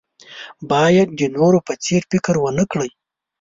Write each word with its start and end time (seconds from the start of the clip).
باید 0.71 1.07
د 1.19 1.21
نورو 1.35 1.59
په 1.67 1.73
څېر 1.83 2.01
فکر 2.11 2.35
ونه 2.39 2.63
کړئ. 2.71 2.89